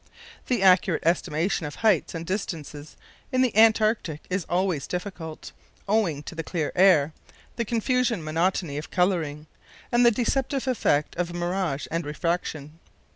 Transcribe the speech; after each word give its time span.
The 0.47 0.63
accurate 0.63 1.05
estimation 1.05 1.67
of 1.67 1.75
heights 1.75 2.15
and 2.15 2.25
distances 2.25 2.97
in 3.31 3.43
the 3.43 3.55
Antarctic 3.55 4.25
is 4.31 4.45
always 4.49 4.87
difficult, 4.87 5.51
owing 5.87 6.23
to 6.23 6.33
the 6.33 6.41
clear 6.41 6.71
air, 6.75 7.13
the 7.55 7.65
confusing 7.65 8.23
monotony 8.23 8.79
of 8.79 8.89
colouring, 8.89 9.45
and 9.91 10.03
the 10.03 10.09
deceptive 10.09 10.67
effect 10.67 11.15
of 11.17 11.35
mirage 11.35 11.85
and 11.91 12.03
refraction. 12.03 12.79